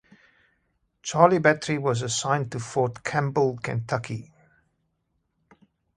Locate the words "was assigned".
1.77-2.51